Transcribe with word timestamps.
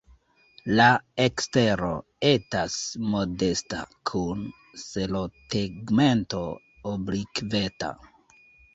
La 0.77 0.85
ekstero 1.25 1.89
etas 2.29 2.79
modesta 3.13 3.83
kun 4.13 4.43
selotegmento 4.87 6.45
oblikveta. 6.97 7.97